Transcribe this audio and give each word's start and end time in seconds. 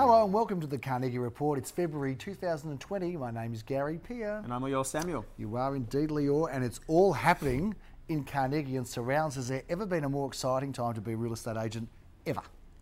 Hello 0.00 0.24
and 0.24 0.32
welcome 0.32 0.62
to 0.62 0.66
the 0.66 0.78
Carnegie 0.78 1.18
Report. 1.18 1.58
It's 1.58 1.70
February 1.70 2.14
2020. 2.14 3.18
My 3.18 3.30
name 3.30 3.52
is 3.52 3.62
Gary 3.62 3.98
Peer. 3.98 4.40
And 4.42 4.50
I'm 4.50 4.62
Lior 4.62 4.86
Samuel. 4.86 5.26
You 5.36 5.56
are 5.56 5.76
indeed 5.76 6.08
Lior, 6.08 6.48
and 6.50 6.64
it's 6.64 6.80
all 6.86 7.12
happening 7.12 7.74
in 8.08 8.24
Carnegie 8.24 8.76
and 8.76 8.88
surrounds. 8.88 9.34
Has 9.34 9.48
there 9.48 9.62
ever 9.68 9.84
been 9.84 10.04
a 10.04 10.08
more 10.08 10.26
exciting 10.26 10.72
time 10.72 10.94
to 10.94 11.02
be 11.02 11.12
a 11.12 11.16
real 11.18 11.34
estate 11.34 11.58
agent? 11.58 11.86
Ever. 12.24 12.40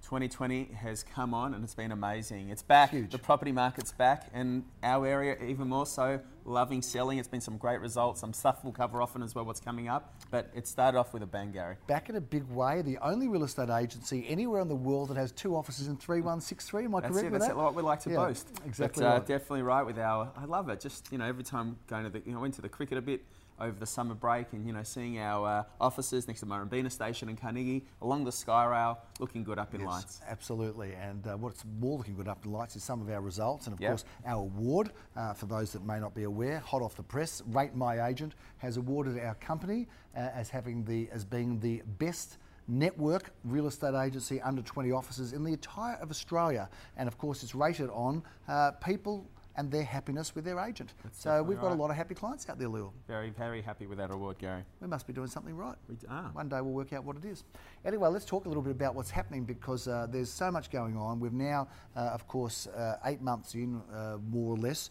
2020 0.09 0.71
has 0.81 1.03
come 1.03 1.35
on 1.35 1.53
and 1.53 1.63
it's 1.63 1.75
been 1.75 1.93
amazing. 1.93 2.49
It's 2.49 2.63
back. 2.63 2.93
Huge. 2.93 3.11
The 3.13 3.19
property 3.19 3.53
market's 3.53 3.93
back, 3.93 4.31
and 4.33 4.65
our 4.83 5.07
area 5.07 5.37
even 5.47 5.69
more 5.69 5.85
so. 5.85 6.19
Loving 6.47 6.81
selling. 6.81 7.19
It's 7.19 7.29
been 7.29 7.43
some 7.43 7.59
great 7.59 7.79
results. 7.83 8.23
Some 8.23 8.33
stuff 8.33 8.61
we'll 8.65 8.73
cover 8.73 9.03
often 9.03 9.23
as 9.23 9.35
well. 9.35 9.45
What's 9.45 9.61
coming 9.61 9.87
up, 9.87 10.15
but 10.31 10.51
it 10.55 10.67
started 10.67 10.97
off 10.97 11.13
with 11.13 11.23
a 11.23 11.27
bang, 11.27 11.53
Gary. 11.53 11.77
Back 11.87 12.09
in 12.09 12.17
a 12.17 12.23
big 12.23 12.45
way, 12.45 12.81
the 12.81 12.97
only 13.03 13.29
real 13.29 13.45
estate 13.45 13.69
agency 13.69 14.25
anywhere 14.27 14.63
in 14.63 14.69
the 14.69 14.75
world 14.75 15.11
that 15.11 15.19
has 15.19 15.31
two 15.31 15.55
offices 15.55 15.89
in 15.89 15.99
3163. 15.99 16.85
Am 16.87 16.95
I 16.95 17.01
That's 17.01 17.13
correct 17.13 17.27
it. 17.27 17.33
with 17.33 17.41
That's 17.43 17.53
that? 17.53 17.57
what 17.59 17.75
we 17.75 17.83
like 17.83 18.01
to 18.05 18.11
Yeah, 18.11 18.17
boast. 18.17 18.49
exactly 18.65 19.03
But, 19.03 19.09
uh, 19.11 19.13
right. 19.19 19.27
Definitely 19.27 19.63
right 19.63 19.83
with 19.85 19.99
our. 19.99 20.33
I 20.39 20.47
love 20.47 20.71
it. 20.71 20.81
Just 20.81 21.13
you 21.13 21.19
know, 21.19 21.27
every 21.27 21.45
time 21.45 21.77
going 21.87 22.05
to 22.05 22.11
the, 22.11 22.23
you 22.25 22.33
know, 22.33 22.41
went 22.41 22.55
to 22.55 22.63
the 22.63 22.69
cricket 22.71 22.97
a 22.97 23.03
bit 23.03 23.27
over 23.61 23.79
the 23.79 23.87
summer 23.87 24.15
break, 24.15 24.53
and 24.53 24.67
you 24.67 24.73
know, 24.73 24.83
seeing 24.83 25.19
our 25.19 25.47
uh, 25.47 25.65
offices 25.81 26.27
next 26.29 26.41
to 26.41 26.47
Murrumbeena 26.47 26.91
Station 26.91 27.29
and 27.29 27.41
Carnegie 27.41 27.85
along 28.03 28.25
the 28.25 28.31
Skyrail, 28.31 28.99
looking 29.21 29.45
good 29.45 29.59
up 29.59 29.75
in 29.75 29.81
Yes, 29.81 29.89
lights. 29.89 30.21
Absolutely. 30.29 30.95
And 30.95 31.27
uh, 31.27 31.37
what's 31.37 31.65
more 31.81 31.99
looking 31.99 32.15
good 32.17 32.29
up 32.29 32.45
in 32.45 32.53
lights 32.53 32.77
is 32.77 32.83
some 32.85 33.01
of 33.01 33.11
our 33.11 33.21
results, 33.21 33.67
and 33.67 33.75
of 33.75 33.81
Yep. 33.81 33.91
course 33.91 34.05
our 34.27 34.41
award. 34.43 34.93
Uh, 35.17 35.33
for 35.35 35.47
those 35.47 35.73
that 35.73 35.85
may 35.85 35.99
not 36.01 36.15
be 36.15 36.25
aware, 36.25 36.59
hot 36.61 36.83
off 36.83 36.95
the 36.97 37.03
press, 37.03 37.43
Rate 37.49 37.75
My 37.75 38.07
Agent 38.09 38.35
has 38.59 38.77
awarded 38.77 39.19
our 39.19 39.35
company 39.35 39.89
uh, 40.17 40.21
as 40.35 40.49
having 40.51 40.85
the 40.85 41.09
as 41.13 41.25
being 41.25 41.59
the 41.61 41.83
best. 41.99 42.39
Network 42.71 43.31
real 43.45 43.67
estate 43.67 43.95
agency 43.95 44.43
under 44.43 44.61
20 44.61 44.93
offices 44.93 45.33
in 45.33 45.43
the 45.43 45.53
entire 45.53 45.95
of 46.03 46.11
Australia, 46.11 46.69
and 46.99 47.09
of 47.09 47.17
course 47.17 47.43
it's 47.43 47.55
rated 47.55 47.89
on 47.89 48.23
uh, 48.47 48.73
people 48.73 49.27
and 49.59 49.73
their 49.73 49.83
happiness 49.83 50.37
with 50.37 50.45
their 50.45 50.61
agent. 50.61 50.95
so 51.13 51.43
we've 51.43 51.61
got 51.61 51.73
a 51.73 51.75
lot 51.75 51.91
of 51.91 51.97
happy 51.97 52.15
clients 52.15 52.49
out 52.49 52.59
there, 52.61 52.69
Lil. 52.69 52.95
Very, 53.09 53.31
very 53.31 53.61
happy 53.61 53.87
with 53.87 53.99
that 53.99 54.13
award, 54.13 54.39
Gary. 54.39 54.63
We 54.81 54.87
must 54.87 55.05
be 55.07 55.13
doing 55.13 55.27
something 55.27 55.55
right. 55.57 55.75
We 55.89 55.97
are. 56.09 56.31
One 56.33 56.49
day 56.49 56.61
we'll 56.61 56.73
work 56.73 56.93
out 56.93 57.05
what 57.05 57.17
it 57.17 57.25
is. 57.25 57.43
Anyway, 57.85 58.09
let's 58.09 58.25
talk 58.25 58.45
a 58.45 58.49
little 58.49 58.63
bit 58.63 58.71
about 58.71 58.95
what's 58.95 59.11
happening 59.11 59.45
because 59.45 59.89
uh, 59.89 60.07
there's 60.09 60.31
so 60.31 60.53
much 60.53 60.71
going 60.71 60.97
on. 60.97 61.19
We've 61.19 61.33
now, 61.33 61.67
uh, 61.97 62.01
of 62.01 62.29
course, 62.29 62.69
uh, 62.69 62.99
eight 63.07 63.21
months 63.21 63.55
in, 63.55 63.83
uh, 63.93 64.19
more 64.31 64.55
or 64.55 64.57
less, 64.57 64.91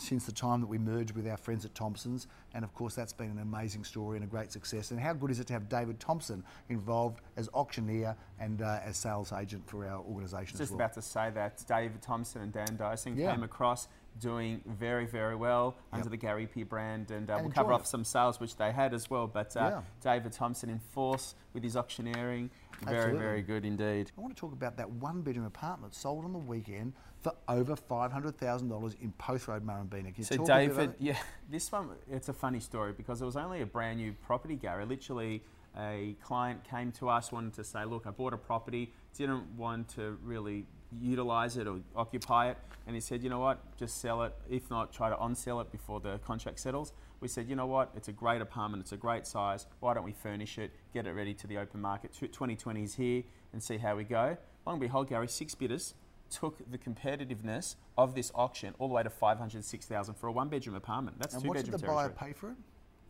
since 0.00 0.24
the 0.26 0.32
time 0.32 0.60
that 0.60 0.66
we 0.66 0.78
merged 0.78 1.12
with 1.16 1.26
our 1.26 1.36
friends 1.36 1.64
at 1.64 1.74
Thompson's. 1.74 2.26
And 2.54 2.64
of 2.64 2.74
course, 2.74 2.94
that's 2.94 3.12
been 3.12 3.30
an 3.30 3.38
amazing 3.38 3.84
story 3.84 4.16
and 4.16 4.24
a 4.24 4.28
great 4.28 4.52
success. 4.52 4.90
And 4.90 5.00
how 5.00 5.12
good 5.12 5.30
is 5.30 5.40
it 5.40 5.46
to 5.48 5.52
have 5.52 5.68
David 5.68 5.98
Thompson 6.00 6.44
involved 6.68 7.20
as 7.36 7.48
auctioneer 7.54 8.16
and 8.38 8.62
uh, 8.62 8.80
as 8.84 8.96
sales 8.96 9.32
agent 9.32 9.68
for 9.68 9.86
our 9.86 10.00
organisation 10.00 10.54
as 10.56 10.60
Just 10.60 10.72
well? 10.72 10.80
about 10.80 10.94
to 10.94 11.02
say 11.02 11.30
that 11.34 11.62
David 11.66 12.02
Thompson 12.02 12.42
and 12.42 12.52
Dan 12.52 12.76
Dysing 12.78 13.16
Yeah. 13.16 13.32
came 13.32 13.42
across 13.42 13.88
doing 14.18 14.60
very, 14.66 15.06
very 15.06 15.36
well 15.36 15.76
under 15.92 16.08
the 16.08 16.16
Gary 16.16 16.46
P 16.46 16.62
brand, 16.62 17.10
and 17.10 17.30
uh, 17.30 17.38
we'll 17.40 17.50
cover 17.50 17.72
off 17.72 17.86
some 17.86 18.04
sales 18.04 18.40
which 18.40 18.56
they 18.56 18.72
had 18.72 18.94
as 18.94 19.10
well. 19.10 19.26
But 19.26 19.56
uh, 19.56 19.60
Yeah. 19.60 19.80
David 20.02 20.32
Thompson 20.32 20.70
in 20.70 20.78
force 20.78 21.34
with 21.52 21.62
his 21.62 21.76
auctioneering, 21.76 22.50
very, 22.82 22.96
Absolutely. 22.96 23.20
very 23.20 23.42
good 23.42 23.64
indeed. 23.64 24.12
I 24.16 24.20
want 24.20 24.36
to 24.36 24.40
talk 24.40 24.52
about 24.52 24.76
that 24.76 24.90
one 24.90 25.22
bedroom 25.22 25.46
apartment 25.46 25.94
sold 25.94 26.24
on 26.24 26.32
the 26.32 26.38
weekend 26.38 26.92
for 27.20 27.32
over 27.48 27.74
$500,000 27.74 29.00
in 29.00 29.12
Post 29.12 29.48
Road, 29.48 29.66
Murrumbeena. 29.66 30.14
Can 30.14 30.24
So 30.24 30.36
talk 30.36 30.48
a 30.48 30.66
bit 30.66 30.68
David, 30.76 30.94
yeah, 30.98 31.16
this 31.50 31.70
one 31.72 31.90
it's 32.10 32.28
a 32.28 32.32
funny 32.32 32.60
story 32.60 32.92
because 32.92 33.22
it 33.22 33.24
was 33.24 33.36
only 33.36 33.62
a 33.62 33.66
brand 33.66 33.98
new 33.98 34.12
property, 34.26 34.56
Gary. 34.56 34.84
Literally, 34.84 35.42
a 35.78 36.16
client 36.22 36.62
came 36.64 36.92
to 36.92 37.08
us 37.08 37.32
wanted 37.32 37.54
to 37.54 37.64
say, 37.64 37.84
look, 37.84 38.06
I 38.06 38.10
bought 38.10 38.32
a 38.32 38.38
property, 38.38 38.92
didn't 39.16 39.44
want 39.56 39.88
to 39.90 40.18
really 40.22 40.66
utilize 41.00 41.56
it 41.56 41.66
or 41.66 41.80
occupy 41.94 42.50
it, 42.50 42.58
and 42.86 42.94
he 42.94 43.00
said, 43.00 43.22
you 43.22 43.30
know 43.30 43.40
what, 43.40 43.76
just 43.76 44.00
sell 44.00 44.22
it. 44.22 44.34
If 44.48 44.70
not, 44.70 44.92
try 44.92 45.08
to 45.10 45.16
on-sell 45.18 45.60
it 45.60 45.70
before 45.72 46.00
the 46.00 46.18
contract 46.18 46.60
settles. 46.60 46.92
We 47.20 47.28
said, 47.28 47.48
you 47.48 47.56
know 47.56 47.66
what, 47.66 47.90
it's 47.96 48.08
a 48.08 48.12
great 48.12 48.40
apartment, 48.40 48.82
it's 48.82 48.92
a 48.92 48.96
great 48.96 49.26
size. 49.26 49.66
Why 49.80 49.94
don't 49.94 50.04
we 50.04 50.12
furnish 50.12 50.58
it, 50.58 50.70
get 50.92 51.06
it 51.06 51.12
ready 51.12 51.34
to 51.34 51.46
the 51.46 51.58
open 51.58 51.80
market? 51.80 52.12
2020 52.12 52.82
is 52.82 52.94
here, 52.94 53.22
and 53.52 53.62
see 53.62 53.78
how 53.78 53.96
we 53.96 54.04
go. 54.04 54.36
Long 54.66 54.74
and 54.74 54.80
behold, 54.80 55.08
Gary, 55.08 55.28
six 55.28 55.54
bidders 55.54 55.94
took 56.30 56.58
the 56.70 56.78
competitiveness 56.78 57.76
of 57.96 58.14
this 58.14 58.32
auction 58.34 58.74
all 58.78 58.88
the 58.88 58.94
way 58.94 59.02
to 59.02 59.10
506,000 59.10 60.14
for 60.14 60.26
a 60.26 60.32
one 60.32 60.48
bedroom 60.48 60.74
apartment. 60.76 61.18
That's 61.18 61.34
And 61.34 61.42
two 61.42 61.48
what 61.48 61.56
did 61.56 61.70
bedroom 61.70 61.80
the 61.80 61.86
buyer 61.86 62.08
pay 62.10 62.32
for 62.32 62.50
it? 62.50 62.56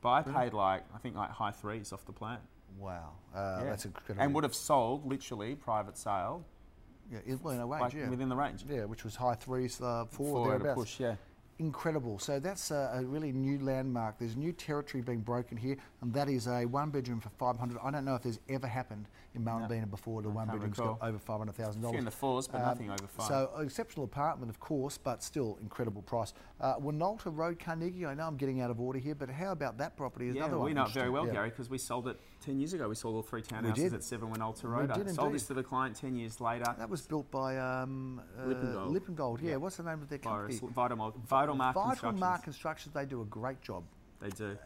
Buyer 0.03 0.23
paid 0.23 0.53
like 0.53 0.85
I 0.95 0.99
think 0.99 1.17
like 1.17 1.31
high 1.31 1.51
threes 1.51 1.93
off 1.93 2.05
the 2.05 2.13
plan. 2.13 2.39
Wow, 2.79 3.13
uh, 3.35 3.61
Yeah. 3.63 3.71
that's 3.71 3.87
incredible. 3.87 4.23
And 4.23 4.35
would 4.35 4.45
have 4.45 4.55
sold 4.55 5.07
literally 5.07 5.55
private 5.55 5.97
sale 5.97 6.45
yeah, 7.11 7.19
it- 7.27 7.43
well, 7.43 7.55
in 7.55 7.61
a 7.61 7.67
range, 7.67 7.81
like, 7.83 7.95
yeah. 7.95 8.09
within 8.09 8.29
the 8.29 8.37
range. 8.37 8.65
yeah, 8.69 8.85
which 8.85 9.05
was 9.05 9.17
high 9.17 9.35
threes, 9.35 9.81
uh, 9.81 10.05
four, 10.11 10.27
Four 10.27 10.49
thereabouts. 10.49 10.75
push, 10.79 11.01
yeah. 11.01 11.17
Incredible. 11.59 12.19
So 12.19 12.39
that's 12.39 12.71
a, 12.71 12.91
a 12.97 13.03
really 13.03 13.33
new 13.33 13.59
landmark. 13.61 14.19
There's 14.19 14.37
new 14.37 14.53
territory 14.53 15.03
being 15.03 15.21
broken 15.21 15.57
here, 15.57 15.77
and 16.03 16.13
that 16.13 16.29
is 16.29 16.47
a 16.49 16.67
one 16.67 16.91
bedroom 16.91 17.19
for 17.19 17.31
500. 17.31 17.79
I 17.83 17.91
don't 17.91 18.05
know 18.05 18.15
if 18.15 18.23
there's 18.23 18.41
ever 18.51 18.67
happened 18.67 19.07
in 19.35 19.43
Murrumbeena 19.43 19.89
before 19.89 20.21
the 20.21 20.29
one 20.29 20.49
bedroom's 20.49 20.77
recall. 20.77 20.97
got 20.97 21.09
over 21.09 21.19
$500,000. 21.19 21.95
In 21.95 22.05
the 22.05 22.11
fours, 22.11 22.47
but 22.47 22.59
Um, 22.61 22.67
nothing 22.67 22.91
over 22.91 23.07
five. 23.07 23.27
So, 23.27 23.51
exceptional 23.59 24.05
apartment, 24.05 24.51
of 24.51 24.61
course, 24.61 24.99
but 24.99 25.23
still 25.23 25.57
incredible 25.63 26.03
price. 26.03 26.35
Uh, 26.61 26.77
Winolta 26.77 27.35
Road, 27.35 27.59
Carnegie. 27.59 28.05
I 28.05 28.13
know 28.13 28.27
I'm 28.27 28.37
getting 28.37 28.61
out 28.61 28.71
of 28.71 28.79
order 28.79 28.99
here, 28.99 29.15
but 29.15 29.31
how 29.31 29.53
about 29.53 29.79
that 29.79 29.97
property? 29.97 30.29
Is 30.29 30.35
yeah, 30.35 30.43
another 30.45 30.59
we 30.59 30.63
one 30.65 30.75
know 30.75 30.83
it 30.85 30.91
very 30.91 31.09
well, 31.09 31.27
Yeah. 31.27 31.33
Gary, 31.33 31.49
because 31.49 31.71
we 31.71 31.79
sold 31.79 32.07
it 32.07 32.21
10 32.47 32.61
years 32.61 32.73
ago. 32.73 32.89
We 32.89 32.95
sold 32.95 33.17
all 33.17 33.23
three 33.23 33.43
townhouses 33.43 33.93
at 33.93 34.05
7 34.05 34.29
Winolta 34.33 34.63
We 34.65 34.71
Road. 34.71 34.91
I 34.93 34.99
did 34.99 35.11
sold 35.11 35.27
indeed. 35.27 35.35
this 35.35 35.47
to 35.49 35.55
the 35.55 35.65
client 35.65 35.97
10 35.97 36.15
years 36.15 36.41
later. 36.41 36.65
That 36.79 36.89
was 36.89 37.03
built 37.03 37.29
by 37.31 37.59
um, 37.59 38.21
uh, 38.39 38.47
Lippengold. 38.47 38.97
Lippengold, 38.97 39.43
yeah. 39.43 39.51
Yeah. 39.51 39.57
What's 39.57 39.77
the 39.77 39.83
name 39.83 40.01
of 40.01 40.09
their 40.09 40.19
company? 40.19 40.57
Vital, 40.63 40.97
Mar- 40.97 41.13
Vital 41.27 41.57
Mark 41.57 41.75
Vital 41.75 41.91
Constructions. 41.91 42.21
Mark 42.21 42.43
Constructions. 42.45 42.95
They 42.95 43.05
do 43.05 43.21
a 43.21 43.25
great 43.25 43.61
job. 43.63 43.83
They 44.21 44.31
do. 44.31 44.57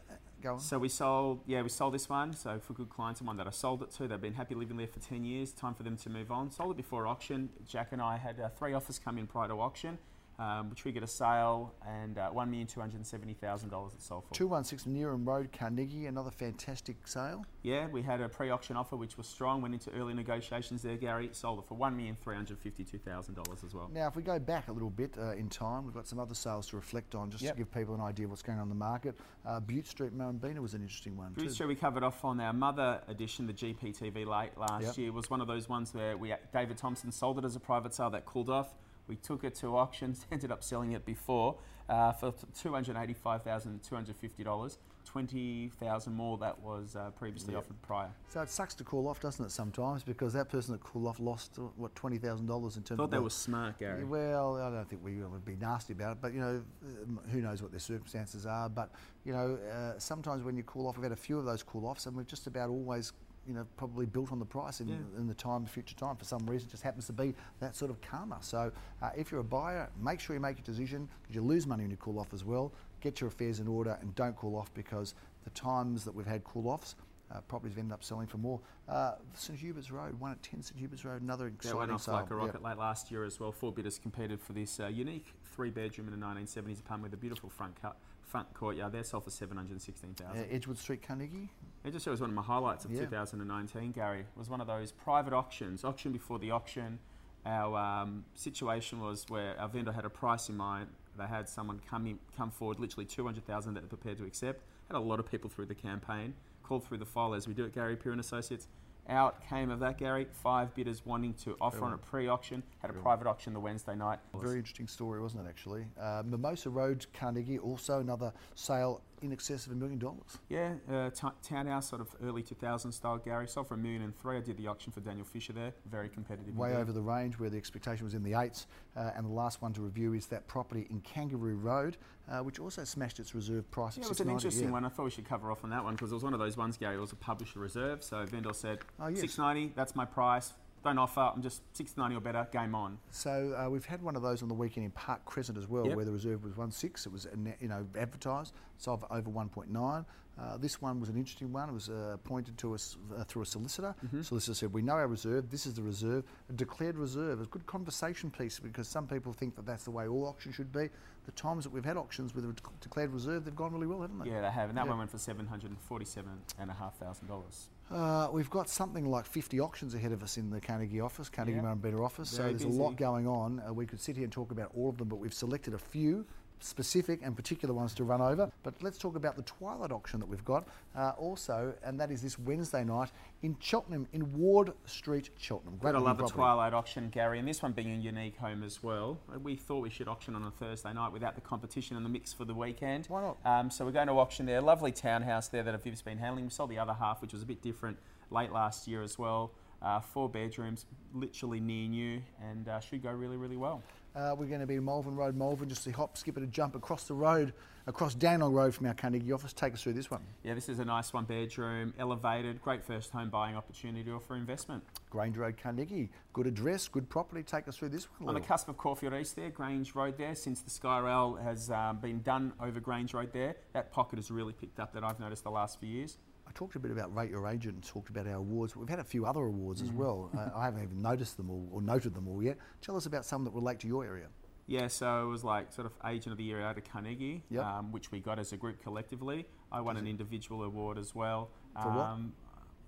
Go 0.43 0.55
on. 0.55 0.61
So 0.61 0.79
we 0.79 0.89
sold, 0.91 1.41
yeah, 1.47 1.63
we 1.63 1.71
sold 1.71 1.95
this 1.95 2.09
one. 2.09 2.35
So 2.35 2.59
for 2.59 2.75
good 2.75 2.91
clients, 2.91 3.21
and 3.21 3.27
one 3.27 3.39
that 3.39 3.47
I 3.47 3.51
sold 3.51 3.83
it 3.83 3.91
to, 3.93 4.07
they've 4.07 4.21
been 4.21 4.35
happy 4.35 4.55
living 4.55 4.77
there 4.77 4.87
for 4.87 5.01
10 5.01 5.25
years. 5.25 5.53
Time 5.53 5.75
for 5.75 5.83
them 5.83 5.97
to 5.99 6.11
move 6.11 6.31
on. 6.31 6.51
Sold 6.51 6.73
it 6.73 6.77
before 6.77 7.07
auction. 7.07 7.49
Jack 7.67 7.89
and 7.93 8.03
I 8.03 8.19
had 8.19 8.39
uh, 8.39 8.51
three 8.51 8.75
offers 8.75 8.99
come 8.99 9.17
in 9.17 9.27
prior 9.27 9.49
to 9.49 9.55
auction. 9.55 9.97
Um, 10.41 10.71
we 10.71 10.75
triggered 10.75 11.03
a 11.03 11.07
sale 11.07 11.75
and 11.87 12.17
uh, 12.17 12.31
$1,270,000 12.35 13.95
it 13.95 14.01
sold 14.03 14.25
for. 14.27 14.33
216 14.35 14.91
Neerim 14.95 15.27
Road, 15.27 15.51
Carnegie, 15.53 16.07
another 16.07 16.31
fantastic 16.31 17.07
sale. 17.07 17.45
Yeah, 17.63 17.89
we 17.89 18.01
had 18.01 18.23
a 18.23 18.29
pre-auction 18.31 18.75
offer 18.75 18.97
which 18.97 19.19
was 19.19 19.27
strong. 19.27 19.61
Went 19.61 19.75
into 19.75 19.91
early 19.93 20.15
negotiations 20.15 20.81
there, 20.81 20.97
Gary. 20.97 21.29
Sold 21.33 21.59
it 21.59 21.67
for 21.69 21.77
$1,352,000 21.77 23.65
as 23.65 23.75
well. 23.75 23.91
Now, 23.93 24.09
if 24.09 24.17
we 24.17 24.23
go 24.23 24.39
back 24.39 24.69
a 24.69 24.73
little 24.73 24.89
bit 24.89 25.15
uh, 25.19 25.33
in 25.33 25.51
time, 25.51 25.85
we've 25.85 25.93
got 25.95 26.07
some 26.09 26.19
other 26.19 26.35
sales 26.35 26.67
to 26.69 26.77
reflect 26.77 27.15
on 27.15 27.31
just 27.31 27.43
Yep. 27.43 27.53
to 27.55 27.59
give 27.59 27.71
people 27.73 27.95
an 27.95 28.01
idea 28.01 28.25
of 28.25 28.31
what's 28.31 28.43
going 28.43 28.59
on 28.59 28.63
in 28.65 28.69
the 28.71 28.75
market. 28.75 29.17
Uh, 29.45 29.61
Butte 29.61 29.87
Street, 29.89 30.17
Murrumbeena 30.17 30.61
was 30.61 30.73
an 30.73 30.81
interesting 30.81 31.19
one. 31.19 31.35
Bruce 31.35 31.49
too. 31.49 31.55
Street 31.55 31.67
we 31.67 31.75
covered 31.75 32.03
off 32.03 32.25
on 32.25 32.41
our 32.41 32.55
mother 32.55 33.03
edition, 33.09 33.47
the 33.47 33.53
GPTV 33.53 34.27
late 34.27 34.57
last 34.57 34.85
Yep. 34.87 34.97
year. 34.99 35.13
was 35.13 35.29
one 35.29 35.43
of 35.43 35.49
those 35.49 35.69
ones 35.69 35.93
where 35.93 36.17
we 36.17 36.33
David 36.53 36.79
Thompson 36.79 37.13
sold 37.13 37.39
it 37.39 37.45
as 37.45 37.57
a 37.57 37.61
private 37.61 37.93
sale 37.95 38.09
that 38.11 38.25
cooled 38.25 38.49
off. 38.49 38.75
We 39.11 39.17
took 39.17 39.43
it 39.43 39.57
to 39.57 39.77
auctions, 39.77 40.25
ended 40.33 40.53
up 40.53 40.63
selling 40.63 40.93
it 40.93 41.05
before 41.05 41.57
uh, 41.89 42.13
for 42.13 42.33
two 42.57 42.73
hundred 42.73 42.97
eighty-five 42.97 43.43
thousand 43.43 43.83
two 43.83 43.97
hundred 43.97 44.15
fifty 44.15 44.45
dollars, 44.45 44.79
twenty 45.05 45.69
thousand 45.81 46.15
more 46.15 46.39
that 46.39 46.61
was 46.61 46.95
uh, 46.95 47.11
previously 47.19 47.57
offered 47.57 47.83
prior. 47.83 48.11
So 48.29 48.41
it 48.41 48.49
sucks 48.51 48.73
to 48.77 48.85
call 48.85 49.09
off, 49.09 49.19
doesn't 49.19 49.45
it, 49.45 49.51
sometimes? 49.51 50.05
Because 50.05 50.33
that 50.35 50.49
person 50.49 50.71
that 50.75 50.81
called 50.85 51.09
off 51.09 51.19
lost, 51.19 51.59
uh, 51.59 51.63
what, 51.77 51.93
$20,000 51.97 52.21
in 52.21 52.39
terms 52.39 52.87
Thought 52.87 52.93
of. 53.03 53.11
that 53.11 53.17
the- 53.17 53.23
was 53.23 53.35
smart, 53.35 53.81
Gary. 53.81 54.05
Well, 54.05 54.57
I 54.63 54.71
don't 54.71 54.89
think 54.89 55.03
we 55.05 55.17
would 55.21 55.45
be 55.45 55.57
nasty 55.57 55.93
about 55.93 56.13
it, 56.13 56.19
but 56.21 56.33
you 56.33 56.39
know, 56.39 56.63
um, 57.03 57.19
who 57.33 57.41
knows 57.41 57.63
what 57.63 57.73
their 57.73 57.81
circumstances 57.81 58.47
are. 58.47 58.69
But 58.69 58.93
you 59.25 59.33
know, 59.33 59.59
uh, 59.73 59.99
sometimes 59.99 60.45
when 60.45 60.57
you 60.57 60.63
call 60.63 60.87
off, 60.87 60.97
we've 60.97 61.03
had 61.03 61.11
a 61.11 61.17
few 61.17 61.37
of 61.37 61.45
those 61.45 61.65
call 61.65 61.85
offs, 61.87 62.07
and 62.07 62.17
we've 62.17 62.29
just 62.29 62.47
about 62.47 62.71
always, 62.71 63.13
you 63.47 63.55
know, 63.55 63.67
probably 63.77 64.07
built 64.07 64.33
on 64.33 64.39
the 64.39 64.45
price 64.45 64.81
in, 64.81 64.89
Yeah. 64.89 64.97
in 65.17 65.27
the 65.27 65.35
time, 65.35 65.65
future 65.67 65.95
time. 65.97 66.17
For 66.17 66.25
some 66.25 66.45
reason, 66.47 66.69
it 66.69 66.71
just 66.71 66.83
happens 66.83 67.07
to 67.07 67.13
be 67.13 67.35
that 67.59 67.75
sort 67.75 67.91
of 67.91 68.01
karma. 68.01 68.39
So, 68.43 68.71
uh, 69.03 69.11
if 69.17 69.31
you're 69.31 69.41
a 69.41 69.45
buyer, 69.45 69.89
make 70.01 70.21
sure 70.21 70.35
you 70.35 70.41
make 70.41 70.59
a 70.59 70.63
decision 70.63 71.09
because 71.23 71.35
you 71.35 71.43
lose 71.43 71.67
money 71.67 71.83
when 71.85 71.91
you 71.91 71.97
call 71.97 72.19
off 72.19 72.33
as 72.35 72.45
well. 72.45 72.73
Get 73.01 73.21
your 73.21 73.29
affairs 73.29 73.59
in 73.61 73.67
order 73.67 73.99
and 74.03 74.15
don't 74.15 74.37
call 74.37 74.57
off 74.57 74.73
because 74.75 75.15
the 75.45 75.51
times 75.51 76.05
that 76.05 76.15
we've 76.15 76.27
had 76.27 76.45
call 76.45 76.69
offs. 76.69 76.95
Uh, 77.33 77.41
properties 77.43 77.75
have 77.77 77.79
ended 77.79 77.93
up 77.95 78.03
selling 78.03 78.27
for 78.27 78.39
more. 78.39 78.61
Uh, 78.89 79.15
St 79.35 79.57
Hubert's 79.57 79.93
Road, 79.93 80.19
one 80.19 80.33
at 80.33 80.43
10 80.43 80.63
St 80.63 80.77
Hubert's 80.81 81.05
Road, 81.05 81.23
another 81.23 81.45
That 81.45 81.55
exciting 81.55 81.79
went 81.79 81.93
off 81.93 82.03
sale. 82.03 82.15
like 82.15 82.29
a 82.29 82.35
Yeah. 82.35 82.41
rocket 82.41 82.61
late 82.63 82.77
last 82.77 83.09
year 83.13 83.23
as 83.23 83.39
well. 83.39 83.53
Four 83.53 83.73
bidders 83.73 84.01
competed 84.01 84.41
for 84.41 84.53
this 84.53 84.81
uh, 84.81 84.89
unique 84.89 85.33
three-bedroom 85.51 86.09
in 86.09 86.15
a 86.15 86.17
1970s 86.27 86.81
apartment 86.81 87.03
with 87.13 87.15
a 87.15 87.17
beautiful 87.21 87.49
front 87.51 87.81
cut, 87.81 87.97
front 88.23 88.53
courtyard. 88.55 88.93
There 88.93 89.03
sold 89.05 89.25
for 89.25 89.31
716000 89.31 90.39
Uh, 90.39 90.47
Edgewood 90.51 90.79
Street, 90.79 91.03
Carnegie. 91.03 91.51
It 91.85 91.93
just 91.93 92.05
shows 92.05 92.21
one 92.21 92.31
of 92.31 92.37
my 92.37 92.43
highlights 92.43 92.85
of 92.85 92.93
Yeah. 92.93 93.01
2019, 93.01 93.93
Gary. 93.93 94.27
was 94.37 94.49
one 94.49 94.61
of 94.61 94.67
those 94.67 94.93
private 94.93 95.33
auctions, 95.33 95.85
auction 95.85 96.13
before 96.13 96.39
the 96.39 96.51
auction. 96.51 96.99
Our 97.45 97.77
um, 97.79 98.25
situation 98.35 99.01
was 99.01 99.25
where 99.29 99.59
our 99.59 99.69
vendor 99.69 99.93
had 99.93 100.05
a 100.05 100.11
price 100.11 100.49
in 100.49 100.57
mind. 100.57 100.89
They 101.17 101.27
had 101.27 101.49
someone 101.49 101.81
come 101.81 102.07
in, 102.07 102.19
come 102.37 102.51
forward, 102.51 102.79
literally 102.79 103.07
200,000 103.07 103.75
that 103.75 103.81
they're 103.81 103.89
prepared 103.89 104.19
to 104.19 104.25
accept. 104.25 104.63
Had 104.89 104.97
a 104.97 105.01
lot 105.01 105.19
of 105.21 105.31
people 105.31 105.49
through 105.51 105.67
the 105.67 105.75
campaign, 105.75 106.35
called 106.63 106.85
through 106.85 106.99
the 106.99 107.07
file 107.07 107.35
as 107.35 107.49
we 107.49 107.55
do 107.55 107.65
at 107.65 107.73
Gary 107.73 107.97
Peer 107.97 108.13
and 108.13 108.21
Associates. 108.21 108.69
Out 109.11 109.47
came 109.49 109.71
of 109.71 109.81
that, 109.81 109.99
Gary. 109.99 110.27
Five 110.33 110.75
bidders 110.75 111.05
wanting 111.05 111.35
to 111.45 111.57
offer 111.61 111.85
on 111.85 111.93
a 111.93 111.99
pre-auction. 111.99 112.63
Had 112.79 112.91
a 112.91 112.95
private 112.95 113.27
auction 113.27 113.53
the 113.53 113.61
Wednesday 113.61 113.95
night. 113.95 114.21
Very 114.35 114.59
interesting 114.59 114.87
story, 114.89 115.21
wasn't 115.21 115.47
it, 115.47 115.49
actually? 115.49 115.87
Uh, 116.01 116.23
Mimosa 116.25 116.71
Road, 116.71 117.05
Carnegie, 117.13 117.59
also 117.59 118.01
another 118.01 118.33
sale 118.55 119.03
in 119.23 119.33
excess 119.33 119.67
of 119.67 119.73
a 119.73 119.75
million 119.75 119.99
dollars. 119.99 120.39
Yeah, 120.49 120.75
uh, 120.91 121.11
t- 121.11 121.29
townhouse, 121.43 121.89
sort 121.89 122.01
of 122.01 122.09
early 122.23 122.43
2000 122.43 122.93
style, 122.93 123.19
Gary. 123.19 123.47
Sold 123.47 123.69
for 123.69 123.75
a 123.75 123.79
million 123.79 124.03
and 124.03 124.17
three. 124.19 124.37
I 124.37 124.41
did 124.41 124.57
the 124.57 124.67
auction 124.67 124.93
for 124.93 125.01
Daniel 125.01 125.25
Fisher 125.25 125.53
there. 125.53 125.73
Very 125.91 126.09
competitive. 126.09 126.57
Way 126.57 126.71
indeed. 126.71 126.81
over 126.81 126.93
the 126.93 127.01
range 127.03 127.39
where 127.39 127.51
the 127.51 127.57
expectation 127.57 128.05
was 128.05 128.15
in 128.15 128.23
the 128.23 128.35
eights. 128.35 128.67
Uh, 128.97 129.11
and 129.15 129.25
the 129.27 129.33
last 129.33 129.63
one 129.63 129.73
to 129.75 129.81
review 129.81 130.15
is 130.15 130.27
that 130.27 130.47
property 130.49 130.87
in 130.91 131.01
Kangaroo 131.01 131.57
Road, 131.57 131.97
uh, 132.31 132.39
which 132.39 132.59
also 132.59 132.85
smashed 132.85 133.21
its 133.21 133.35
reserve 133.35 133.71
price 133.71 133.97
Yeah, 133.97 134.05
it 134.05 134.09
was 134.09 134.21
an 134.21 134.31
interesting 134.31 134.67
yeah. 134.67 134.71
one. 134.73 134.85
I 134.85 134.89
thought 134.89 135.05
we 135.05 135.11
should 135.11 135.29
cover 135.29 135.51
off 135.53 135.63
on 135.65 135.71
that 135.71 135.85
one 135.85 135.95
because 135.95 136.11
it 136.11 136.15
was 136.15 136.25
one 136.25 136.35
of 136.35 136.41
those 136.41 136.57
ones, 136.57 136.77
Gary. 136.77 136.97
It 136.97 137.01
was 137.01 137.13
a 137.13 137.17
publisher 137.17 137.61
reserve. 137.61 138.03
So 138.03 138.25
vendor 138.27 138.53
said, 138.53 138.79
Oh, 139.01 139.09
yes. 139.09 139.21
690, 139.21 139.75
that's 139.77 139.95
my 139.95 140.05
price. 140.05 140.53
Don't 140.83 140.99
offer. 140.99 141.21
I'm 141.35 141.43
just 141.43 141.61
690 141.77 142.17
or 142.17 142.21
better. 142.21 142.49
Game 142.53 142.75
on. 142.75 142.97
So 143.11 143.55
uh, 143.55 143.69
we've 143.69 143.85
had 143.85 144.01
one 144.03 144.17
of 144.17 144.23
those 144.23 144.41
on 144.43 144.49
the 144.49 144.55
weekend 144.55 144.87
in 144.87 144.91
Park 144.93 145.23
Crescent 145.27 145.59
as 145.59 145.69
well, 145.69 145.87
Yep. 145.87 145.95
where 145.97 146.07
the 146.07 146.13
reserve 146.13 146.43
was 146.43 146.55
1.6. 146.55 147.07
It 147.07 147.13
was 147.13 147.27
uh, 147.27 147.31
you 147.61 147.69
know 147.69 147.87
advertised, 147.99 148.55
sold 148.79 149.01
for 149.01 149.13
over 149.13 149.29
1.9. 149.31 150.05
Uh, 150.39 150.57
this 150.57 150.81
one 150.81 151.01
was 151.01 151.11
an 151.11 151.17
interesting 151.17 151.53
one. 151.53 151.69
It 151.69 151.73
was 151.73 151.91
uh, 151.91 152.13
appointed 152.15 152.57
to 152.59 152.73
us 152.75 152.97
uh, 153.15 153.25
through 153.25 153.43
a 153.43 153.47
solicitor. 153.47 153.95
Mm-hmm. 154.07 154.23
Solicitor 154.23 154.55
said, 154.55 154.73
"We 154.73 154.81
know 154.81 154.95
our 154.95 155.07
reserve. 155.07 155.51
This 155.51 155.67
is 155.67 155.75
the 155.75 155.83
reserve. 155.83 156.25
A 156.49 156.55
declared 156.55 156.97
reserve. 156.97 157.41
It's 157.41 157.49
a 157.49 157.51
good 157.51 157.67
conversation 157.67 158.31
piece 158.31 158.59
because 158.59 158.89
some 158.89 159.07
people 159.07 159.35
think 159.35 159.55
that 159.57 159.67
that's 159.67 159.85
the 159.85 159.91
way 159.91 160.09
all 160.09 160.25
auctions 160.25 160.55
should 160.55 160.73
be. 160.73 160.89
The 161.27 161.33
times 161.33 161.65
that 161.65 161.73
we've 161.75 161.85
had 161.85 161.99
auctions 161.99 162.35
with 162.35 162.47
a 162.47 162.55
declared 162.81 163.13
reserve, 163.13 163.45
they've 163.45 163.55
gone 163.55 163.75
really 163.75 163.87
well, 163.87 164.01
haven't 164.01 164.19
they? 164.21 164.31
Yeah, 164.31 164.41
they 164.41 164.51
have. 164.51 164.71
And 164.71 164.79
that 164.79 164.85
Yeah. 164.87 164.91
one 164.91 164.99
went 165.01 165.11
for 165.11 165.19
$747,500. 165.19 167.69
Uh, 167.91 168.29
we've 168.33 168.51
got 168.51 168.69
something 168.69 169.05
like 169.11 169.27
50 169.27 169.59
auctions 169.61 169.95
ahead 169.95 170.13
of 170.13 170.23
us 170.23 170.37
in 170.37 170.49
the 170.51 170.61
Carnegie 170.61 171.01
office, 171.01 171.29
Carnegie 171.29 171.57
Yeah. 171.57 171.63
Murrumbeena 171.63 172.05
office. 172.05 172.37
Very 172.37 172.51
so 172.53 172.59
there's 172.59 172.65
busy. 172.65 172.79
a 172.79 172.83
lot 172.83 172.97
going 172.97 173.27
on. 173.27 173.61
Uh, 173.67 173.73
we 173.73 173.85
could 173.87 174.01
sit 174.01 174.17
here 174.17 174.25
and 174.25 174.33
talk 174.33 174.53
about 174.53 174.71
all 174.77 174.89
of 174.89 174.97
them, 174.99 175.09
but 175.09 175.17
we've 175.17 175.35
selected 175.35 175.75
a 175.75 175.79
few 175.79 176.25
specific 176.61 177.21
and 177.23 177.37
particular 177.37 177.75
ones 177.75 177.95
to 177.95 178.05
run 178.05 178.21
over. 178.21 178.51
But 178.63 178.75
let's 178.83 178.99
talk 178.99 179.17
about 179.17 179.37
the 179.37 179.43
Twilight 179.43 179.93
auction 179.93 180.21
that 180.21 180.29
we've 180.29 180.45
got 180.45 180.67
uh, 180.97 181.13
also, 181.19 181.75
and 181.85 181.99
that 182.01 182.11
is 182.11 182.23
this 182.23 182.39
Wednesday 182.39 182.85
night 182.85 183.11
in 183.43 183.57
Cheltenham, 183.61 184.07
in 184.13 184.33
Ward 184.37 184.73
Street, 184.87 185.31
Cheltenham. 185.39 185.77
Great 185.79 185.93
Gotta 185.93 186.05
love 186.05 186.17
the 186.17 186.23
property. 186.25 186.37
Twilight 186.37 186.75
auction, 186.75 187.09
Gary, 187.11 187.39
and 187.39 187.49
this 187.49 187.63
one 187.63 187.73
being 187.73 187.93
a 187.93 187.97
unique 187.97 188.37
home 188.37 188.63
as 188.63 188.83
well. 188.83 189.19
We 189.43 189.57
thought 189.57 189.81
we 189.81 189.91
should 189.91 190.09
auction 190.09 190.35
on 190.35 190.45
a 190.45 190.51
Thursday 190.51 190.93
night 190.93 191.13
without 191.13 191.35
the 191.35 191.41
competition 191.41 191.97
and 191.97 192.05
the 192.05 192.11
mix 192.11 192.33
for 192.33 192.45
the 192.45 192.55
weekend. 192.55 193.07
Why 193.07 193.23
not? 193.23 193.39
Um, 193.45 193.71
so 193.71 193.85
we're 193.85 193.93
going 193.93 194.09
to 194.09 194.15
auction 194.15 194.47
there. 194.47 194.61
Lovely 194.61 194.93
townhouse 194.93 195.49
there 195.49 195.63
that 195.63 195.83
Aviv's 195.83 196.03
been 196.03 196.19
handling. 196.19 196.45
We 196.45 196.51
sold 196.51 196.71
the 196.71 196.79
other 196.79 196.95
half, 196.95 197.23
which 197.23 197.33
was 197.33 197.43
a 197.43 197.47
bit 197.47 197.63
different, 197.63 197.99
late 198.31 198.53
last 198.53 198.87
year 198.87 199.03
as 199.03 199.19
well. 199.19 199.53
Uh, 199.83 199.99
four 199.99 200.29
bedrooms, 200.29 200.85
literally 201.15 201.59
near 201.59 201.89
new, 201.89 202.21
and 202.51 202.69
uh, 202.69 202.81
should 202.81 203.03
go 203.03 203.11
really, 203.11 203.39
really 203.39 203.57
well. 203.57 203.83
Uh, 204.15 204.35
we're 204.37 204.47
going 204.47 204.61
to 204.61 204.67
be 204.67 204.75
in 204.75 204.85
Malvern 204.85 205.15
Road, 205.15 205.37
Malvern, 205.37 205.69
just 205.69 205.87
a 205.87 205.93
hop, 205.93 206.19
skip, 206.19 206.37
and 206.37 206.45
a 206.45 206.51
jump 206.51 206.75
across 206.75 207.05
the 207.05 207.15
road, 207.15 207.53
across 207.87 208.13
Dandenong 208.15 208.53
Road 208.53 208.75
from 208.75 208.87
our 208.87 208.95
Carnegie 208.95 209.31
office. 209.31 209.53
Take 209.53 209.73
us 209.73 209.83
through 209.83 209.93
this 209.93 210.11
one. 210.11 210.21
Yeah, 210.43 210.55
this 210.55 210.69
is 210.69 210.81
a 210.81 210.85
nice 210.85 211.13
one 211.13 211.25
bedroom, 211.27 211.95
elevated, 211.97 212.61
great 212.61 212.85
first 212.85 213.13
home 213.13 213.31
buying 213.31 213.57
opportunity 213.57 214.11
or 214.11 214.19
for 214.19 214.35
investment. 214.37 214.83
Grange 215.11 215.37
Road, 215.37 215.57
Carnegie. 215.63 216.11
Good 216.33 216.49
address, 216.49 216.89
good 216.89 217.09
property. 217.09 217.45
Take 217.45 217.69
us 217.69 217.77
through 217.77 217.91
this 217.91 218.09
one. 218.19 218.29
On 218.29 218.35
the 218.35 218.41
cusp 218.41 218.69
of 218.69 218.77
Caulfield 218.77 219.15
East 219.15 219.37
there, 219.37 219.51
Grange 219.51 219.95
Road 219.95 220.19
there, 220.19 220.35
since 220.35 220.61
the 220.61 220.71
Sky 220.71 220.99
Rail 220.99 221.39
has 221.43 221.71
um, 221.71 221.99
been 221.99 222.21
done 222.23 222.53
over 222.61 222.81
Grange 222.81 223.15
Road 223.15 223.33
there, 223.33 223.55
that 223.75 223.93
pocket 223.93 224.19
has 224.19 224.31
really 224.31 224.53
picked 224.53 224.81
up 224.81 224.93
that 224.95 225.05
I've 225.05 225.21
noticed 225.21 225.45
the 225.45 225.51
last 225.51 225.79
few 225.79 225.89
years. 225.89 226.19
I 226.51 226.53
talked 226.53 226.75
a 226.75 226.81
bit 226.81 226.91
about 226.91 227.15
Rate 227.15 227.31
Your 227.31 227.47
Agent 227.47 227.75
and 227.77 227.85
talked 227.85 228.11
about 228.11 228.27
our 228.27 228.35
awards. 228.35 228.75
We've 228.75 228.89
had 228.89 228.99
a 228.99 229.05
few 229.05 229.25
other 229.25 229.41
awards 229.43 229.83
Mm. 229.83 229.85
as 229.85 229.93
well. 229.93 230.31
uh, 230.37 230.49
I 230.57 230.65
haven't 230.65 230.83
even 230.83 231.01
noticed 231.01 231.37
them 231.37 231.49
all 231.49 231.69
or 231.71 231.81
noted 231.81 232.13
them 232.13 232.27
all 232.27 232.43
yet. 232.43 232.59
Tell 232.81 232.97
us 232.97 233.07
about 233.07 233.25
some 233.25 233.45
that 233.45 233.53
relate 233.55 233.79
to 233.81 233.87
your 233.87 234.05
area. 234.05 234.27
Yeah, 234.67 234.89
so 234.89 235.25
it 235.27 235.31
was 235.31 235.45
like 235.45 235.73
sort 235.73 235.87
of 235.87 235.93
Agent 236.05 236.33
of 236.33 236.39
the 236.39 236.45
Year 236.45 236.61
out 236.61 236.77
of 236.77 236.85
Carnegie, 236.85 237.43
Yep. 237.51 237.65
um, 237.65 237.93
which 237.93 238.11
we 238.11 238.19
got 238.21 238.39
as 238.41 238.53
a 238.53 238.57
group 238.57 238.81
collectively. 238.83 239.47
I 239.71 239.81
won 239.81 239.97
an 239.97 240.07
individual 240.09 240.65
award 240.65 240.99
as 240.99 241.15
well. 241.15 241.51
For 241.81 241.89
what? 241.89 242.07
Um, 242.07 242.33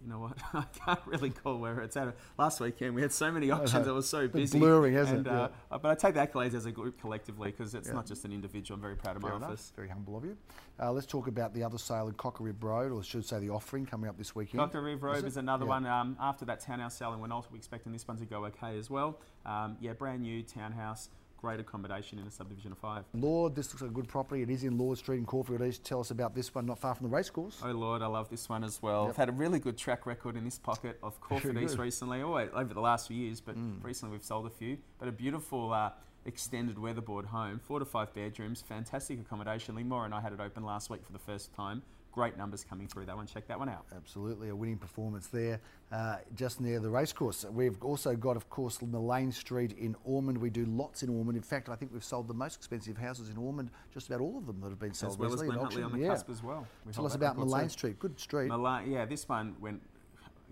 you 0.03 0.09
know 0.11 0.19
what? 0.19 0.37
I 0.55 0.65
can't 0.85 1.01
really 1.07 1.31
call 1.31 1.59
where 1.59 1.81
it's 1.81 1.97
at. 1.97 2.15
Last 2.39 2.61
weekend 2.61 2.95
we 2.95 3.03
had 3.03 3.13
so 3.13 3.31
many 3.31 3.51
options. 3.51 3.87
it 3.87 3.93
was 3.93 4.09
so 4.09 4.27
busy. 4.29 4.59
blurry, 4.59 4.95
hasn't 4.95 5.19
and, 5.19 5.27
it? 5.27 5.33
Uh, 5.33 5.49
uh, 5.71 5.79
but 5.79 5.91
I 5.91 5.95
take 5.95 6.15
the 6.15 6.27
accolades 6.27 6.55
as 6.55 6.67
a 6.67 6.73
group 6.73 7.01
collectively 7.01 7.51
because 7.51 7.75
it's 7.75 7.89
Yeah. 7.89 7.95
not 7.95 8.07
just 8.07 8.25
an 8.25 8.33
individual. 8.33 8.77
I'm 8.77 8.83
very 8.83 8.97
proud 8.97 9.17
of 9.17 9.23
my 9.23 9.29
Fair 9.29 9.37
enough. 9.37 9.51
office. 9.51 9.73
Very 9.77 9.89
humble 9.89 10.17
of 10.17 10.25
you. 10.25 10.37
Uh, 10.81 10.91
let's 10.93 11.07
talk 11.07 11.29
about 11.29 11.55
the 11.55 11.63
other 11.63 11.79
sale 11.79 12.09
in 12.09 12.15
Cockerib 12.15 12.63
Road, 12.63 12.93
or 12.93 13.01
I 13.01 13.03
should 13.03 13.25
say 13.25 13.39
the 13.39 13.51
offering 13.51 13.87
coming 13.87 14.09
up 14.09 14.19
this 14.19 14.35
weekend. 14.35 14.73
Riv 14.75 15.03
Road 15.03 15.25
is 15.25 15.37
another 15.37 15.65
Yeah. 15.65 15.69
one. 15.71 15.87
Um, 15.87 16.17
after 16.21 16.45
that 16.47 16.61
townhouse 16.61 16.95
sale 16.97 17.13
in 17.13 17.21
Winalta, 17.21 17.51
we're 17.51 17.59
expecting 17.59 17.93
this 17.93 18.07
one 18.09 18.17
to 18.19 18.25
go 18.25 18.45
okay 18.47 18.77
as 18.79 18.91
well. 18.91 19.21
Um, 19.47 19.77
yeah, 19.81 19.93
brand 19.93 20.23
new 20.23 20.43
townhouse, 20.43 21.09
great 21.43 21.59
accommodation 21.59 22.21
in 22.21 22.27
a 22.27 22.31
subdivision 22.31 22.71
of 22.71 22.79
five. 22.79 23.05
Lord, 23.13 23.57
this 23.57 23.71
looks 23.71 23.83
like 23.83 23.91
a 23.91 23.95
good 23.95 24.07
property. 24.07 24.43
It 24.43 24.49
is 24.51 24.63
in 24.63 24.79
Lord 24.79 24.97
Street 24.97 25.19
in 25.19 25.27
Caulfield 25.27 25.61
East. 25.63 25.85
Tell 25.85 25.99
us 25.99 26.13
about 26.13 26.37
this 26.37 26.55
one, 26.55 26.65
not 26.67 26.79
far 26.79 26.95
from 26.95 27.09
the 27.11 27.15
racecourse. 27.15 27.61
Oh 27.65 27.73
Lord, 27.73 28.01
I 28.01 28.07
love 28.07 28.31
this 28.31 28.49
one 28.49 28.63
as 28.63 28.81
well. 28.81 29.03
Yep. 29.03 29.11
I've 29.11 29.17
had 29.17 29.29
a 29.29 29.33
really 29.33 29.59
good 29.59 29.77
track 29.77 30.07
record 30.07 30.37
in 30.37 30.45
this 30.45 30.59
pocket 30.61 30.99
of 31.03 31.21
Caulfield 31.21 31.59
East 31.59 31.79
recently, 31.79 32.23
oh, 32.23 32.37
over 32.55 32.73
the 32.73 32.81
last 32.81 33.09
few 33.09 33.17
years, 33.17 33.41
but 33.41 33.57
Mm. 33.57 33.83
recently 33.83 34.13
we've 34.13 34.25
sold 34.25 34.47
a 34.47 34.51
few. 34.51 34.79
But 35.01 35.09
a 35.09 35.13
beautiful 35.13 35.73
uh, 35.73 35.91
extended 36.25 36.79
weatherboard 36.79 37.27
home, 37.27 37.59
four 37.59 37.81
to 37.81 37.85
five 37.85 38.15
bedrooms, 38.15 38.63
fantastic 38.63 39.19
accommodation. 39.21 39.75
Lee 39.75 39.83
Moore 39.83 40.05
and 40.05 40.15
I 40.15 40.21
had 40.21 40.33
it 40.33 40.39
open 40.41 40.63
last 40.65 40.91
week 40.91 41.05
for 41.05 41.13
the 41.13 41.19
first 41.19 41.53
time. 41.55 41.83
Great 42.13 42.37
numbers 42.37 42.63
coming 42.63 42.87
through 42.87 43.07
that 43.07 43.17
one. 43.17 43.27
Check 43.27 43.47
that 43.49 43.59
one 43.59 43.71
out. 43.71 43.87
Absolutely, 43.97 44.51
a 44.51 44.55
winning 44.55 44.77
performance 44.77 45.29
there, 45.29 45.61
uh, 45.91 46.17
just 46.35 46.61
near 46.61 46.79
the 46.79 46.91
racecourse. 46.91 47.47
We've 47.51 47.83
also 47.83 48.15
got, 48.15 48.37
of 48.37 48.51
course, 48.51 48.83
Mullane 48.83 49.33
Street 49.33 49.73
in 49.79 49.97
Ormond. 50.05 50.37
We 50.37 50.51
do 50.51 50.67
lots 50.67 51.03
in 51.03 51.09
Ormond. 51.09 51.37
In 51.39 51.43
fact, 51.43 51.71
I 51.71 51.75
think 51.75 51.91
we've 51.91 52.05
sold 52.05 52.29
the 52.29 52.35
most 52.35 52.57
expensive 52.57 52.99
houses 52.99 53.31
in 53.31 53.39
Ormond, 53.39 53.71
just 53.95 54.09
about 54.09 54.21
all 54.21 54.37
of 54.37 54.47
them 54.47 54.61
that 54.61 54.69
have 54.69 54.79
been 54.79 54.93
sold. 54.93 55.13
as 55.13 55.19
well 55.19 55.33
as 55.33 55.41
Glen 55.41 55.59
Huntly 55.59 55.65
auction. 55.65 55.83
on 55.85 55.93
the 55.93 55.99
yeah. 56.01 56.09
cusp 56.09 56.29
as 56.29 56.43
well. 56.43 56.67
We 56.85 56.93
Tell 56.93 57.07
us 57.07 57.15
about 57.15 57.37
too. 57.37 57.69
Street. 57.71 57.99
Good 57.99 58.21
street. 58.21 58.53
Yeah, 58.87 59.07
this 59.07 59.27
one 59.27 59.57
went 59.59 59.81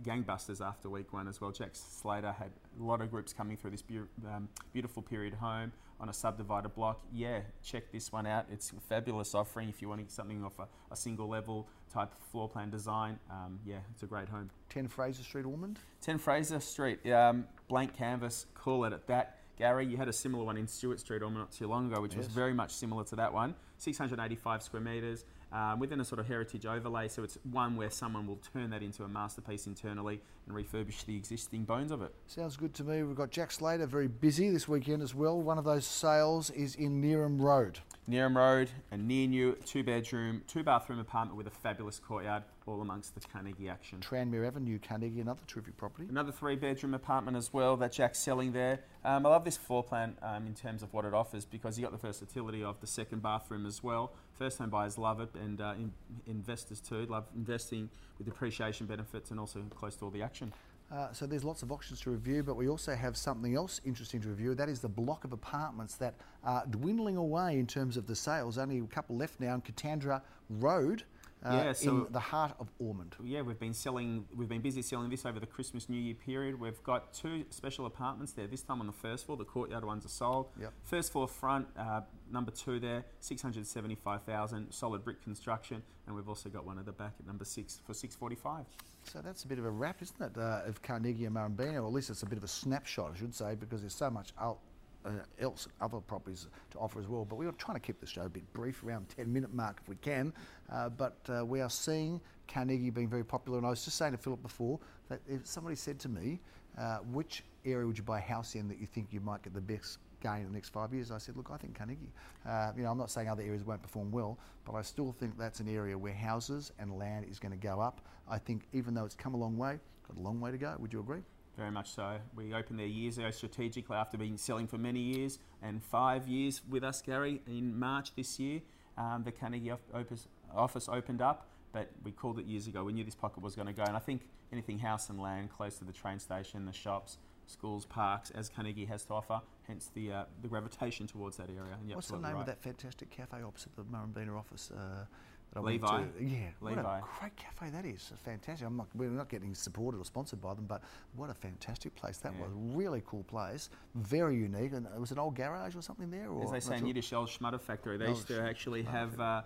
gangbusters 0.02 0.64
after 0.66 0.88
week 0.88 1.12
one 1.12 1.28
as 1.28 1.42
well. 1.42 1.50
Jack 1.50 1.70
Slater 1.74 2.32
had 2.32 2.50
a 2.80 2.82
lot 2.82 3.02
of 3.02 3.10
groups 3.10 3.34
coming 3.34 3.58
through 3.58 3.72
this 3.72 3.82
beau- 3.82 4.08
um, 4.26 4.48
beautiful 4.72 5.02
period 5.02 5.34
home 5.34 5.72
on 6.00 6.08
a 6.08 6.12
subdivided 6.12 6.75
block. 6.75 7.05
Yeah, 7.12 7.41
check 7.62 7.93
this 7.93 8.11
one 8.11 8.26
out. 8.26 8.47
It's 8.50 8.73
a 8.73 8.81
fabulous 8.81 9.35
offering 9.35 9.69
if 9.69 9.82
you 9.82 9.88
want 9.88 10.11
something 10.11 10.43
off 10.44 10.58
a, 10.58 10.67
a 10.91 10.97
single 10.97 11.29
level 11.29 11.69
type 11.93 12.12
floor 12.32 12.49
plan 12.49 12.70
design. 12.70 13.19
Um, 13.31 13.61
yeah, 13.64 13.79
it's 13.93 14.03
a 14.03 14.06
great 14.06 14.29
home. 14.29 14.51
10 14.70 14.89
Fraser 14.89 15.22
Street, 15.22 15.44
Ormond. 15.44 15.79
10 16.01 16.19
Fraser 16.19 16.60
Street, 16.60 17.06
um, 17.13 17.46
blank 17.69 17.96
canvas, 17.96 18.46
call 18.55 18.84
it 18.84 18.93
at 18.93 19.06
that. 19.08 19.36
Gary, 19.56 19.84
you 19.84 19.98
had 19.98 20.08
a 20.08 20.13
similar 20.13 20.43
one 20.44 20.56
in 20.56 20.67
Stewart 20.67 20.98
Street 21.01 21.22
Ormond 21.22 21.41
not 21.41 21.53
too 21.53 21.67
long 21.67 21.93
ago, 21.93 22.01
which 22.01 22.17
was 22.17 22.29
very 22.29 22.55
much 22.55 22.72
similar 22.72 23.05
to 23.05 23.17
that 23.17 23.31
one. 23.31 23.55
685 23.77 24.63
square 24.63 24.81
metres 24.81 25.24
um, 25.52 25.78
within 25.78 26.00
a 26.00 26.04
sort 26.04 26.19
of 26.19 26.26
heritage 26.26 26.66
overlay. 26.66 27.08
So 27.08 27.22
it's 27.22 27.38
one 27.50 27.76
where 27.76 27.90
someone 27.90 28.26
will 28.26 28.40
turn 28.52 28.70
that 28.70 28.82
into 28.82 29.04
a 29.04 29.08
masterpiece 29.08 29.66
internally 29.66 30.20
and 30.46 30.56
refurbish 30.56 31.04
the 31.04 31.16
existing 31.16 31.64
bones 31.64 31.90
of 31.90 32.02
it. 32.02 32.14
Sounds 32.26 32.56
good 32.56 32.74
to 32.74 32.84
me. 32.84 33.02
We've 33.02 33.16
got 33.16 33.30
Jack 33.30 33.50
Slater, 33.52 33.86
very 33.86 34.08
busy 34.08 34.50
this 34.50 34.69
weekend 34.69 35.02
as 35.02 35.14
well. 35.14 35.40
One 35.40 35.58
of 35.58 35.64
those 35.64 35.86
sales 35.86 36.50
is 36.50 36.74
in 36.74 37.02
Neerim 37.02 37.40
Road. 37.40 37.80
Neerim 38.10 38.34
Road, 38.34 38.69
a 38.90 38.96
near 38.96 39.29
new 39.29 39.52
two 39.64 39.84
bedroom, 39.84 40.43
two 40.48 40.64
bathroom 40.64 40.98
apartment 40.98 41.36
with 41.36 41.46
a 41.46 41.50
fabulous 41.50 42.00
courtyard, 42.00 42.43
all 42.67 42.81
amongst 42.81 43.14
the 43.14 43.20
Carnegie 43.20 43.69
action. 43.69 44.00
Tranmere 44.00 44.48
Avenue, 44.48 44.81
Carnegie, 44.81 45.20
another 45.20 45.43
terrific 45.46 45.76
property. 45.76 46.08
Another 46.10 46.32
three 46.32 46.56
bedroom 46.56 46.93
apartment 46.93 47.36
as 47.36 47.52
well 47.52 47.76
that 47.76 47.93
Jack's 47.93 48.19
selling 48.19 48.50
there. 48.52 48.81
Um, 49.05 49.24
I 49.24 49.29
love 49.29 49.44
this 49.44 49.56
floor 49.56 49.84
plan 49.84 50.17
um, 50.22 50.44
in 50.48 50.55
terms 50.55 50.82
of 50.82 50.93
what 50.93 51.05
it 51.05 51.14
offers 51.14 51.44
because 51.44 51.79
you 51.79 51.84
got 51.84 51.93
the 51.93 52.05
versatility 52.05 52.64
of 52.64 52.81
the 52.81 52.86
second 52.88 53.22
bathroom 53.22 53.64
as 53.64 53.81
well. 53.81 54.12
First 54.36 54.58
home 54.58 54.70
buyers 54.70 54.98
love 54.98 55.20
it 55.20 55.31
and 55.40 55.60
uh, 55.60 55.74
in, 55.76 55.93
investors 56.26 56.81
too 56.81 57.06
love 57.06 57.26
investing 57.36 57.90
with 58.19 58.26
depreciation 58.26 58.88
benefits 58.88 59.31
and 59.31 59.38
also 59.38 59.62
close 59.76 59.94
to 59.96 60.06
all 60.06 60.10
the 60.10 60.22
action. 60.22 60.52
Uh, 60.93 61.13
so 61.13 61.25
there's 61.25 61.44
lots 61.44 61.63
of 61.63 61.70
auctions 61.70 62.01
to 62.01 62.11
review, 62.11 62.43
but 62.43 62.56
we 62.56 62.69
also 62.69 62.97
have 62.97 63.17
something 63.17 63.55
else 63.55 63.81
interesting 63.85 64.20
to 64.20 64.29
review. 64.29 64.56
That 64.56 64.69
is 64.69 64.81
the 64.81 64.89
block 64.89 65.25
of 65.25 65.32
apartments 65.32 65.94
that 65.97 66.15
are 66.43 66.65
dwindling 66.69 67.17
away 67.17 67.61
in 67.61 67.67
terms 67.67 67.97
of 67.97 68.09
the 68.09 68.17
sales. 68.17 68.59
Only 68.59 68.79
a 68.79 68.82
couple 68.82 69.17
left 69.17 69.39
now 69.39 69.55
in 69.55 69.61
Katandra 69.61 70.20
Road, 70.49 71.05
uh, 71.44 71.51
Yeah, 71.53 71.73
so- 71.73 72.06
in 72.06 72.13
the 72.13 72.20
heart 72.20 72.55
of 72.59 72.69
Ormond. 72.79 73.17
Yeah, 73.23 73.43
we've 73.43 73.59
been 73.59 73.75
selling. 73.75 74.27
We've 74.37 74.49
been 74.49 74.61
busy 74.61 74.82
selling 74.82 75.11
this 75.11 75.25
over 75.25 75.41
the 75.41 75.47
Christmas 75.47 75.89
New 75.89 75.97
Year 75.99 76.15
period. 76.15 76.59
We've 76.61 76.82
got 76.82 77.13
two 77.13 77.44
special 77.51 77.87
apartments 77.87 78.32
there. 78.32 78.47
This 78.47 78.63
time 78.63 78.81
on 78.81 78.87
the 78.87 78.93
first 78.93 79.27
floor, 79.27 79.37
the 79.39 79.44
courtyard 79.44 79.85
ones 79.85 80.05
are 80.05 80.09
sold. 80.11 80.49
Yep. 80.61 80.73
First 80.82 81.13
floor 81.13 81.29
front, 81.29 81.67
uh, 81.79 82.03
number 82.31 82.51
two 82.51 82.79
there, 82.81 83.05
six 83.20 83.41
hundred 83.43 83.67
seventy-five 83.67 84.23
thousand, 84.23 84.73
solid 84.73 85.05
brick 85.05 85.23
construction, 85.23 85.82
and 86.06 86.15
we've 86.17 86.29
also 86.29 86.49
got 86.49 86.65
one 86.67 86.79
at 86.79 86.87
the 86.87 86.93
back 86.93 87.15
at 87.19 87.27
number 87.27 87.44
six 87.44 87.81
for 87.87 87.94
six 87.94 88.15
forty-five. 88.15 88.67
So 89.05 89.20
that's 89.23 89.44
a 89.44 89.49
bit 89.49 89.59
of 89.59 89.65
a 89.65 89.70
wrap, 89.70 90.03
isn't 90.03 90.20
it, 90.20 90.37
uh, 90.37 90.61
of 90.67 90.82
Carnegie 90.82 91.25
and 91.25 91.35
Murrumbeena, 91.35 91.77
or 91.82 91.87
at 91.87 91.93
least 91.93 92.11
it's 92.11 92.23
a 92.23 92.27
bit 92.27 92.37
of 92.37 92.44
a 92.44 92.49
snapshot, 92.49 93.13
I 93.15 93.19
should 93.19 93.35
say, 93.35 93.55
because 93.55 93.81
there's 93.81 93.94
so 93.94 94.11
much 94.11 94.32
out 94.39 94.59
uh, 95.04 95.10
else, 95.40 95.69
other 95.80 95.98
properties 95.98 96.46
to 96.70 96.78
offer 96.78 97.00
as 97.00 97.08
well. 97.08 97.24
But 97.24 97.36
we 97.36 97.46
are 97.46 97.52
trying 97.52 97.76
to 97.76 97.80
keep 97.80 98.00
the 98.00 98.06
show 98.06 98.22
a 98.22 98.28
bit 98.28 98.50
brief, 98.52 98.82
around 98.84 99.08
10 99.16 99.32
minute 99.32 99.54
mark 99.54 99.78
if 99.82 99.88
we 99.88 99.96
can. 99.96 100.32
Uh, 100.70 100.88
but 100.88 101.19
uh, 101.28 101.44
we 101.44 101.60
are 101.60 101.70
seeing 101.70 102.20
Carnegie 102.48 102.90
being 102.90 103.08
very 103.08 103.24
popular. 103.24 103.58
And 103.58 103.66
I 103.66 103.70
was 103.70 103.84
just 103.84 103.96
saying 103.96 104.12
to 104.12 104.19
Philip 104.19 104.42
before 104.42 104.78
that 105.08 105.20
if 105.28 105.46
somebody 105.46 105.76
said 105.76 105.98
to 106.00 106.08
me, 106.08 106.40
uh, 106.78 106.98
which 107.12 107.42
area 107.64 107.86
would 107.86 107.98
you 107.98 108.04
buy 108.04 108.19
a 108.19 108.22
house 108.22 108.54
in 108.54 108.69
that 108.69 108.78
you 108.78 108.86
think 108.86 109.08
you 109.10 109.20
might 109.20 109.42
get 109.42 109.54
the 109.54 109.60
best 109.60 109.98
gain 110.22 110.40
in 110.40 110.46
the 110.46 110.52
next 110.52 110.70
five 110.70 110.92
years? 110.92 111.10
I 111.10 111.19
said, 111.19 111.36
look, 111.36 111.50
I 111.52 111.56
think 111.56 111.76
Carnegie. 111.76 112.12
Uh, 112.46 112.72
you 112.76 112.82
know, 112.82 112.90
I'm 112.90 112.98
not 112.98 113.10
saying 113.10 113.28
other 113.28 113.42
areas 113.42 113.64
won't 113.64 113.82
perform 113.82 114.10
well, 114.10 114.38
but 114.64 114.74
I 114.74 114.82
still 114.82 115.12
think 115.12 115.38
that's 115.38 115.60
an 115.60 115.69
area 115.69 115.96
where 115.96 116.14
houses 116.14 116.72
and 116.78 116.96
land 116.96 117.26
is 117.30 117.38
going 117.38 117.52
to 117.52 117.58
go 117.58 117.80
up. 117.80 118.00
I 118.28 118.38
think 118.38 118.66
even 118.72 118.94
though 118.94 119.04
it's 119.04 119.14
come 119.14 119.34
a 119.34 119.36
long 119.36 119.56
way, 119.56 119.78
got 120.06 120.16
a 120.16 120.20
long 120.20 120.40
way 120.40 120.50
to 120.50 120.58
go. 120.58 120.74
Would 120.78 120.92
you 120.92 121.00
agree? 121.00 121.22
Very 121.56 121.70
much 121.70 121.90
so. 121.90 122.19
We 122.34 122.54
opened 122.54 122.78
there 122.78 122.86
years 122.86 123.19
ago 123.19 123.30
strategically 123.30 123.96
after 123.96 124.16
being 124.16 124.36
selling 124.36 124.66
for 124.66 124.78
many 124.78 125.00
years 125.00 125.38
and 125.62 125.82
five 125.82 126.26
years 126.26 126.62
with 126.69 126.84
us, 126.84 127.02
Gary. 127.02 127.42
In 127.46 127.78
March 127.78 128.14
this 128.14 128.38
year, 128.38 128.62
um, 128.96 129.22
the 129.24 129.32
Carnegie 129.32 129.70
office, 129.70 130.28
office 130.54 130.88
opened 130.88 131.20
up, 131.20 131.48
but 131.72 131.90
we 132.04 132.12
called 132.12 132.38
it 132.38 132.46
years 132.46 132.66
ago. 132.66 132.84
We 132.84 132.92
knew 132.92 133.04
this 133.04 133.14
pocket 133.14 133.42
was 133.42 133.54
going 133.54 133.66
to 133.66 133.72
go, 133.72 133.82
and 133.82 133.96
I 133.96 134.00
think 134.00 134.22
anything 134.52 134.78
house 134.78 135.10
and 135.10 135.20
land 135.20 135.50
close 135.50 135.78
to 135.78 135.84
the 135.84 135.92
train 135.92 136.19
station, 136.19 136.64
the 136.66 136.72
shops, 136.72 137.19
schools, 137.46 137.84
parks, 137.84 138.30
as 138.30 138.48
Carnegie 138.48 138.86
has 138.86 139.04
to 139.06 139.14
offer, 139.14 139.40
hence 139.66 139.90
the 139.94 140.12
uh, 140.12 140.24
the 140.42 140.48
gravitation 140.48 141.06
towards 141.06 141.36
that 141.36 141.48
area. 141.48 141.76
And 141.80 141.94
What's 141.94 142.08
the 142.08 142.16
name 142.16 142.34
right. 142.34 142.40
of 142.40 142.46
that 142.46 142.62
fantastic 142.62 143.10
cafe 143.10 143.42
opposite 143.42 143.74
the 143.76 143.82
Murrumbeena 143.82 144.36
office? 144.36 144.70
Uh, 144.70 145.04
that 145.52 145.60
I 145.60 145.62
Levi. 145.62 145.98
Went 146.00 146.16
to? 146.19 146.24
Yeah, 146.24 146.38
Levi. 146.60 146.82
what 146.82 146.86
a 146.86 147.04
great 147.20 147.36
cafe 147.36 147.70
that 147.70 147.84
is. 147.84 148.12
Fantastic. 148.24 148.66
I'm 148.66 148.76
not, 148.76 148.86
we're 148.94 149.08
not 149.10 149.28
getting 149.28 149.54
supported 149.54 149.98
or 149.98 150.04
sponsored 150.04 150.40
by 150.40 150.54
them, 150.54 150.64
but 150.66 150.82
what 151.16 151.30
a 151.30 151.34
fantastic 151.34 151.94
place 151.96 152.19
that 152.19 152.32
Yeah. 152.34 152.42
was. 152.46 152.52
Really 152.76 153.02
cool 153.06 153.24
place, 153.24 153.70
very 153.94 154.36
unique. 154.36 154.72
And 154.72 154.86
it 154.86 155.00
was 155.00 155.10
an 155.10 155.19
old 155.19 155.34
garage 155.34 155.74
or 155.74 155.82
something 155.82 156.10
there, 156.10 156.28
or 156.28 156.44
As 156.44 156.50
they 156.52 156.60
say 156.60 156.74
in 156.74 156.80
sure. 156.80 156.88
Yiddish, 156.88 157.12
old 157.12 157.28
Schmutter 157.28 157.60
Factory. 157.60 157.96
They 157.96 158.08
used 158.08 158.28
to 158.28 158.40
actually 158.42 158.82
have 158.84 159.19
uh, 159.20 159.42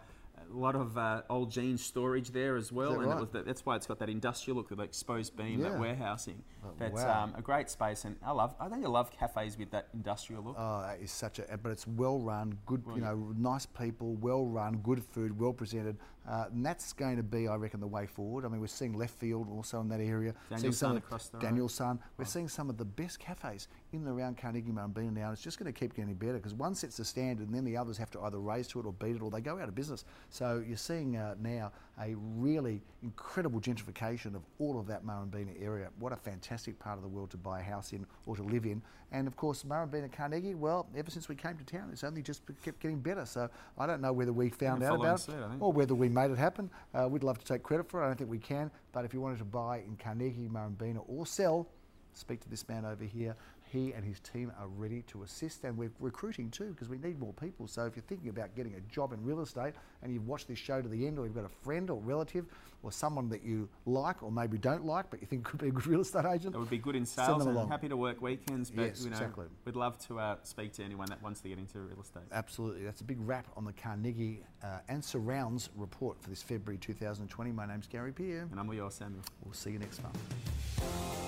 a 0.51 0.57
lot 0.57 0.75
of 0.77 0.97
uh, 0.99 1.23
old 1.31 1.51
jeans 1.51 1.85
storage 1.85 2.31
there 2.31 2.57
as 2.57 2.71
well, 2.73 2.93
and 3.01 3.07
right? 3.07 3.17
it 3.17 3.21
was 3.21 3.31
the, 3.31 3.43
that's 3.43 3.65
why 3.65 3.77
it's 3.77 3.87
got 3.87 3.99
that 3.99 4.09
industrial 4.09 4.57
look, 4.57 4.69
the 4.69 4.81
exposed 4.83 5.37
beam, 5.37 5.61
Yeah. 5.61 5.71
that 5.71 5.79
warehousing. 5.81 6.43
Oh, 6.65 6.69
But 6.79 6.93
wow. 6.93 7.25
um, 7.25 7.35
a 7.37 7.43
great 7.43 7.71
space, 7.71 8.05
and 8.05 8.17
I 8.25 8.33
love. 8.33 8.55
I 8.61 8.69
think 8.69 8.85
I 8.85 8.89
love 8.89 9.11
cafes 9.11 9.57
with 9.59 9.71
that 9.71 9.89
industrial 9.95 10.43
look. 10.43 10.57
Oh, 10.59 10.83
that 10.83 11.01
is 11.01 11.11
such 11.11 11.39
a, 11.39 11.59
but 11.63 11.71
it's 11.73 11.87
well 11.87 12.19
run, 12.21 12.59
good, 12.67 12.85
Well, 12.87 12.97
you 12.97 13.03
yeah. 13.03 13.11
know, 13.11 13.33
nice 13.37 13.67
people, 13.67 14.15
well 14.17 14.45
run, 14.47 14.77
good 14.79 15.03
food, 15.05 15.39
well 15.39 15.53
presented. 15.53 15.97
Uh, 16.27 16.47
and 16.53 16.65
that's 16.65 16.93
going 16.95 17.17
to 17.17 17.23
be, 17.23 17.47
I 17.49 17.57
reckon, 17.57 17.81
the 17.81 17.87
way 17.87 18.07
forward. 18.07 18.45
I 18.45 18.49
mean, 18.49 18.61
we're 18.61 18.67
seeing 18.67 18.95
left 18.95 19.19
field 19.19 19.49
also 19.51 19.81
in 19.81 19.89
that 19.89 20.01
area. 20.01 20.35
Some 20.57 20.73
Son 20.73 20.97
across 20.97 21.29
the 21.29 21.37
road. 21.37 21.43
Daniel's 21.43 21.75
Son. 21.75 21.99
We're 22.17 22.25
Oh. 22.25 22.29
seeing 22.29 22.49
some 22.49 22.71
of 22.71 22.79
the 22.79 22.85
best 22.85 23.19
cafes 23.19 23.69
in 23.93 24.01
and 24.01 24.09
around 24.09 24.39
Carnegie 24.39 24.73
Murrumbeena 24.73 25.13
now. 25.13 25.33
It's 25.33 25.43
just 25.43 25.59
going 25.59 25.73
to 25.73 25.79
keep 25.79 25.95
getting 25.95 26.15
better 26.15 26.35
because 26.35 26.55
one 26.55 26.75
sets 26.75 26.97
the 26.97 27.05
standard 27.05 27.47
and 27.47 27.55
then 27.55 27.65
the 27.65 27.77
others 27.77 27.99
have 27.99 28.11
to 28.13 28.21
either 28.23 28.39
raise 28.39 28.67
to 28.69 28.81
it 28.81 28.87
or 28.87 28.93
beat 28.95 29.17
it 29.17 29.23
or 29.23 29.31
they 29.31 29.41
go 29.43 29.59
out 29.59 29.69
of 29.69 29.75
business. 29.75 30.05
So 30.31 30.65
you're 30.67 30.77
seeing 30.79 31.17
uh, 31.17 31.35
now 31.41 31.73
a 32.01 32.15
really 32.37 32.81
incredible 33.03 33.61
gentrification 33.61 34.35
of 34.35 34.43
all 34.59 34.79
of 34.79 34.87
that 34.87 35.05
Murrumbeena 35.05 35.63
area. 35.63 35.89
What 35.99 36.13
a 36.13 36.17
fantastic 36.17 36.79
part 36.79 36.97
of 36.97 37.03
the 37.03 37.09
world 37.09 37.31
to 37.31 37.37
buy 37.37 37.61
a 37.61 37.63
house 37.63 37.93
in 37.93 38.05
or 38.27 38.37
to 38.37 38.43
live 38.43 38.67
in. 38.67 38.83
And 39.13 39.29
of 39.29 39.37
course, 39.37 39.63
Murrumbeena 39.63 40.11
Carnegie, 40.11 40.55
well, 40.55 40.89
ever 40.97 41.11
since 41.11 41.29
we 41.29 41.37
came 41.37 41.57
to 41.57 41.65
town, 41.65 41.91
it's 41.93 42.03
only 42.03 42.23
just 42.23 42.43
kept 42.65 42.81
getting 42.81 42.99
better. 42.99 43.25
So 43.25 43.49
I 43.79 43.87
don't 43.87 44.01
know 44.01 44.13
whether 44.13 44.33
we 44.33 44.51
found 44.51 44.83
out 44.83 44.99
about 44.99 45.21
suit, 45.21 45.37
it 45.37 45.45
or 45.61 45.73
whether 45.73 45.95
we 45.95 46.09
made 46.09 46.31
it 46.31 46.39
happen. 46.39 46.69
Uh, 46.93 47.09
we'd 47.09 47.23
love 47.23 47.39
to 47.39 47.45
take 47.45 47.63
credit 47.63 47.89
for 47.89 48.03
it. 48.03 48.05
I 48.05 48.09
don't 48.09 48.19
think 48.19 48.31
we 48.31 48.39
can. 48.39 48.71
But 48.93 49.05
if 49.05 49.15
you 49.15 49.21
wanted 49.21 49.39
to 49.39 49.45
buy 49.45 49.79
in 49.79 49.97
Carnegie, 49.97 50.49
Murrumbeena 50.49 51.05
or 51.07 51.27
sell, 51.27 51.69
speak 52.15 52.41
to 52.41 52.49
this 52.49 52.69
man 52.69 52.85
over 52.85 53.05
here. 53.05 53.37
He 53.75 53.93
and 53.93 54.05
his 54.05 54.21
team 54.21 54.53
are 54.61 54.69
ready 54.69 55.03
to 55.09 55.25
assist, 55.25 55.65
and 55.65 55.77
we're 55.77 55.91
recruiting 55.99 56.49
too 56.49 56.71
because 56.71 56.89
we 56.89 56.97
need 56.97 57.19
more 57.19 57.33
people. 57.33 57.67
So 57.67 57.87
if 57.87 57.97
you're 57.97 58.05
thinking 58.05 58.29
about 58.29 58.55
getting 58.55 58.75
a 58.77 58.81
job 58.83 59.13
in 59.13 59.21
real 59.25 59.41
estate 59.41 59.75
and 60.01 60.13
you've 60.13 60.29
watched 60.29 60.47
this 60.47 60.61
show 60.61 60.81
to 60.81 60.89
the 60.89 61.05
end, 61.09 61.19
or 61.19 61.25
you've 61.27 61.35
got 61.35 61.45
a 61.45 61.65
friend 61.65 61.91
or 61.91 61.99
relative 62.01 62.47
or 62.85 62.93
someone 62.93 63.29
that 63.31 63.43
you 63.45 63.69
like 63.85 64.23
or 64.23 64.31
maybe 64.31 64.59
don't 64.59 64.85
like, 64.85 65.11
but 65.11 65.21
you 65.21 65.27
think 65.27 65.43
could 65.43 65.59
be 65.61 65.69
a 65.69 65.71
good 65.73 65.89
real 65.89 66.03
estate 66.03 66.25
agent, 66.25 66.53
That 66.53 66.61
would 66.61 66.71
be 66.71 66.79
good 66.79 66.95
in 66.95 67.05
sales 67.05 67.43
and 67.45 67.51
along. 67.51 67.69
happy 67.69 67.89
to 67.89 67.97
work 67.97 68.23
weekends, 68.23 68.71
but 68.71 68.85
Yes, 68.85 69.03
you 69.03 69.11
know, 69.11 69.17
exactly. 69.17 69.47
we'd 69.65 69.75
love 69.75 69.99
to 70.07 70.21
uh, 70.21 70.37
speak 70.45 70.73
to 70.75 70.85
anyone 70.85 71.09
that 71.09 71.21
wants 71.21 71.41
to 71.41 71.49
get 71.49 71.59
into 71.59 71.81
real 71.81 72.01
estate. 72.01 72.23
Absolutely. 72.31 72.85
That's 72.85 73.01
a 73.01 73.05
big 73.05 73.19
wrap 73.23 73.49
on 73.57 73.65
the 73.65 73.73
Carnegie 73.73 74.45
uh, 74.63 74.79
and 74.89 75.05
Surrounds 75.05 75.71
report 75.75 76.23
for 76.23 76.31
this 76.31 76.43
February 76.45 76.79
2020. 76.79 77.51
My 77.51 77.67
name's 77.67 77.89
Gary 77.89 78.13
Peer. 78.13 78.47
And 78.53 78.61
I'm 78.61 78.69
Leo 78.69 78.89
Samuel. 78.89 79.23
We'll 79.45 79.55
see 79.55 79.71
you 79.73 79.81
next 79.81 80.01
month. 80.01 81.24